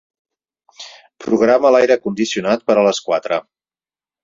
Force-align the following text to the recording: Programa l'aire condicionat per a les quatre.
Programa 1.25 1.71
l'aire 1.77 1.99
condicionat 2.07 2.67
per 2.71 2.79
a 2.83 2.89
les 2.91 3.05
quatre. 3.11 3.41